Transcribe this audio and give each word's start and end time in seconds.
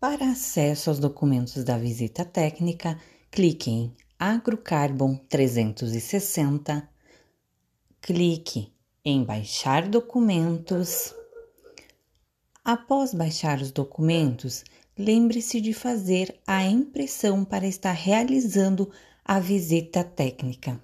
Para 0.00 0.30
acesso 0.30 0.88
aos 0.88 0.98
documentos 0.98 1.62
da 1.62 1.76
visita 1.76 2.24
técnica, 2.24 2.98
clique 3.30 3.70
em 3.70 3.94
Agrocarbon 4.18 5.14
360, 5.28 6.88
clique 8.00 8.72
em 9.04 9.22
Baixar 9.22 9.86
documentos. 9.86 11.14
Após 12.64 13.12
baixar 13.12 13.60
os 13.60 13.72
documentos, 13.72 14.64
lembre-se 14.98 15.60
de 15.60 15.74
fazer 15.74 16.34
a 16.46 16.64
impressão 16.64 17.44
para 17.44 17.66
estar 17.66 17.92
realizando 17.92 18.90
a 19.22 19.38
visita 19.38 20.02
técnica. 20.02 20.82